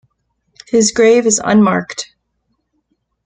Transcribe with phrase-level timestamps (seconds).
[0.69, 2.15] His grave is unmarked.